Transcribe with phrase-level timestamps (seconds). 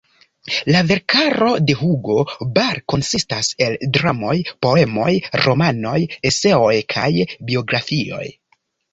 [0.75, 2.15] La verkaro de Hugo
[2.55, 4.33] Ball konsistas el dramoj,
[4.67, 5.11] poemoj,
[5.43, 5.93] romanoj,
[6.31, 7.11] eseoj kaj
[7.51, 8.23] biografioj.